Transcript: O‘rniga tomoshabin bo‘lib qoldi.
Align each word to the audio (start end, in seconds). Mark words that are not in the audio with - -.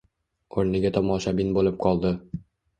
O‘rniga 0.61 0.93
tomoshabin 0.97 1.55
bo‘lib 1.61 1.81
qoldi. 1.87 2.15